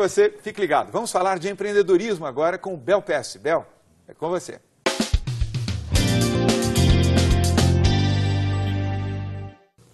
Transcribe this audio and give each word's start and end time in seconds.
Você 0.00 0.30
fique 0.30 0.60
ligado. 0.60 0.92
Vamos 0.92 1.10
falar 1.10 1.40
de 1.40 1.48
empreendedorismo 1.48 2.24
agora 2.24 2.56
com 2.56 2.72
o 2.72 2.76
Bel 2.76 3.02
PS. 3.02 3.34
Bel, 3.34 3.66
é 4.06 4.14
com 4.14 4.28
você. 4.28 4.60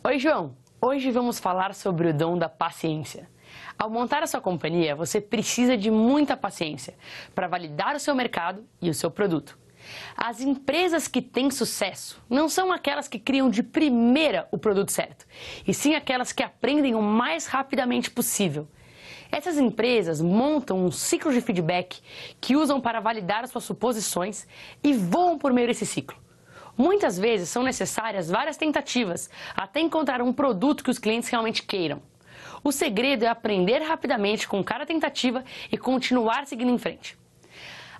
Oi, 0.06 0.18
João. 0.18 0.54
Hoje 0.78 1.10
vamos 1.10 1.38
falar 1.38 1.74
sobre 1.74 2.08
o 2.08 2.12
dom 2.12 2.36
da 2.36 2.50
paciência. 2.50 3.30
Ao 3.78 3.88
montar 3.88 4.22
a 4.22 4.26
sua 4.26 4.42
companhia, 4.42 4.94
você 4.94 5.22
precisa 5.22 5.74
de 5.74 5.90
muita 5.90 6.36
paciência 6.36 6.94
para 7.34 7.48
validar 7.48 7.96
o 7.96 7.98
seu 7.98 8.14
mercado 8.14 8.62
e 8.82 8.90
o 8.90 8.94
seu 8.94 9.10
produto. 9.10 9.58
As 10.14 10.42
empresas 10.42 11.08
que 11.08 11.22
têm 11.22 11.50
sucesso 11.50 12.22
não 12.28 12.50
são 12.50 12.70
aquelas 12.70 13.08
que 13.08 13.18
criam 13.18 13.48
de 13.48 13.62
primeira 13.62 14.46
o 14.52 14.58
produto 14.58 14.92
certo, 14.92 15.24
e 15.66 15.72
sim 15.72 15.94
aquelas 15.94 16.30
que 16.30 16.42
aprendem 16.42 16.94
o 16.94 17.00
mais 17.00 17.46
rapidamente 17.46 18.10
possível 18.10 18.68
essas 19.30 19.58
empresas 19.58 20.20
montam 20.20 20.84
um 20.84 20.90
ciclo 20.90 21.32
de 21.32 21.40
feedback 21.40 22.00
que 22.40 22.56
usam 22.56 22.80
para 22.80 23.00
validar 23.00 23.46
suas 23.48 23.64
suposições 23.64 24.46
e 24.82 24.92
voam 24.92 25.38
por 25.38 25.52
meio 25.52 25.68
desse 25.68 25.86
ciclo. 25.86 26.16
Muitas 26.76 27.18
vezes 27.18 27.48
são 27.48 27.62
necessárias 27.62 28.28
várias 28.28 28.56
tentativas 28.56 29.30
até 29.54 29.80
encontrar 29.80 30.20
um 30.20 30.32
produto 30.32 30.82
que 30.82 30.90
os 30.90 30.98
clientes 30.98 31.28
realmente 31.28 31.62
queiram. 31.62 32.02
O 32.62 32.72
segredo 32.72 33.24
é 33.24 33.28
aprender 33.28 33.78
rapidamente 33.80 34.48
com 34.48 34.62
cada 34.64 34.86
tentativa 34.86 35.44
e 35.70 35.78
continuar 35.78 36.46
seguindo 36.46 36.70
em 36.70 36.78
frente. 36.78 37.16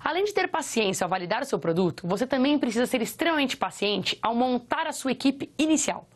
Além 0.03 0.23
de 0.23 0.33
ter 0.33 0.47
paciência 0.47 1.05
ao 1.05 1.09
validar 1.09 1.41
o 1.41 1.45
seu 1.45 1.57
produto, 1.57 2.07
você 2.07 2.27
também 2.27 2.59
precisa 2.59 2.85
ser 2.85 3.01
extremamente 3.01 3.57
paciente 3.57 4.19
ao 4.21 4.35
montar 4.35 4.87
a 4.87 4.91
sua 4.91 5.11
equipe 5.11 5.51
inicial. 5.57 6.07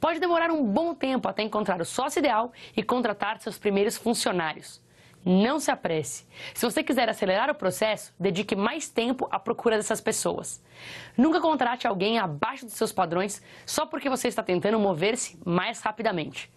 Pode 0.00 0.20
demorar 0.20 0.50
um 0.50 0.64
bom 0.64 0.94
tempo 0.94 1.28
até 1.28 1.42
encontrar 1.42 1.80
o 1.80 1.84
sócio 1.84 2.18
ideal 2.18 2.52
e 2.76 2.82
contratar 2.82 3.40
seus 3.40 3.58
primeiros 3.58 3.96
funcionários. 3.96 4.80
Não 5.24 5.58
se 5.58 5.70
apresse. 5.70 6.26
Se 6.54 6.64
você 6.64 6.82
quiser 6.82 7.08
acelerar 7.08 7.50
o 7.50 7.54
processo, 7.54 8.14
dedique 8.18 8.54
mais 8.54 8.88
tempo 8.88 9.28
à 9.30 9.38
procura 9.38 9.76
dessas 9.76 10.00
pessoas. 10.00 10.62
Nunca 11.16 11.40
contrate 11.40 11.86
alguém 11.86 12.18
abaixo 12.18 12.64
dos 12.64 12.74
seus 12.74 12.92
padrões 12.92 13.42
só 13.66 13.84
porque 13.84 14.08
você 14.08 14.28
está 14.28 14.42
tentando 14.42 14.78
mover-se 14.78 15.38
mais 15.44 15.80
rapidamente. 15.80 16.50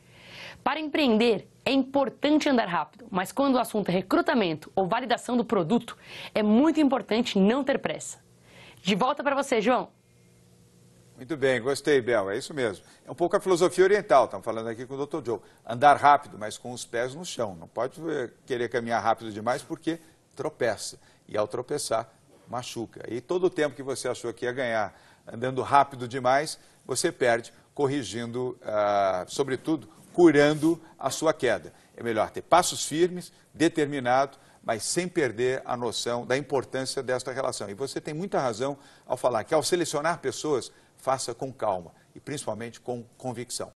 Para 0.63 0.79
empreender, 0.79 1.49
é 1.65 1.71
importante 1.71 2.47
andar 2.47 2.67
rápido, 2.67 3.07
mas 3.09 3.31
quando 3.31 3.55
o 3.55 3.59
assunto 3.59 3.89
é 3.89 3.91
recrutamento 3.91 4.71
ou 4.75 4.87
validação 4.87 5.35
do 5.35 5.43
produto, 5.43 5.97
é 6.35 6.43
muito 6.43 6.79
importante 6.79 7.39
não 7.39 7.63
ter 7.63 7.79
pressa. 7.79 8.23
De 8.81 8.95
volta 8.95 9.23
para 9.23 9.35
você, 9.35 9.59
João. 9.59 9.89
Muito 11.21 11.37
bem, 11.37 11.61
gostei, 11.61 12.01
Bel, 12.01 12.31
é 12.31 12.37
isso 12.39 12.51
mesmo. 12.51 12.83
É 13.05 13.11
um 13.11 13.13
pouco 13.13 13.37
a 13.37 13.39
filosofia 13.39 13.83
oriental, 13.83 14.25
estamos 14.25 14.43
falando 14.43 14.67
aqui 14.69 14.87
com 14.87 14.95
o 14.95 15.05
Dr. 15.05 15.23
Joe. 15.23 15.39
Andar 15.63 15.95
rápido, 15.95 16.35
mas 16.35 16.57
com 16.57 16.71
os 16.71 16.83
pés 16.83 17.13
no 17.13 17.23
chão. 17.23 17.55
Não 17.59 17.67
pode 17.67 18.01
eh, 18.09 18.31
querer 18.43 18.69
caminhar 18.69 19.03
rápido 19.03 19.31
demais 19.31 19.61
porque 19.61 19.99
tropeça. 20.35 20.97
E 21.27 21.37
ao 21.37 21.47
tropeçar, 21.47 22.11
machuca. 22.47 23.05
E 23.07 23.21
todo 23.21 23.43
o 23.43 23.49
tempo 23.51 23.75
que 23.75 23.83
você 23.83 24.07
achou 24.07 24.33
que 24.33 24.45
ia 24.45 24.51
ganhar 24.51 24.99
andando 25.31 25.61
rápido 25.61 26.07
demais, 26.07 26.57
você 26.87 27.11
perde 27.11 27.53
corrigindo, 27.75 28.57
ah, 28.63 29.23
sobretudo, 29.27 29.87
curando 30.13 30.81
a 30.97 31.11
sua 31.11 31.35
queda. 31.35 31.71
É 31.95 32.01
melhor 32.01 32.31
ter 32.31 32.41
passos 32.41 32.83
firmes, 32.83 33.31
determinado, 33.53 34.39
mas 34.63 34.83
sem 34.83 35.07
perder 35.07 35.61
a 35.65 35.77
noção 35.77 36.25
da 36.25 36.35
importância 36.35 37.01
desta 37.01 37.31
relação. 37.31 37.69
E 37.69 37.75
você 37.75 38.01
tem 38.01 38.13
muita 38.13 38.39
razão 38.39 38.75
ao 39.05 39.17
falar 39.17 39.43
que 39.43 39.53
ao 39.53 39.61
selecionar 39.61 40.19
pessoas, 40.19 40.71
faça 41.01 41.33
com 41.33 41.51
calma 41.51 41.93
e 42.15 42.19
principalmente 42.19 42.79
com 42.79 43.03
convicção. 43.17 43.71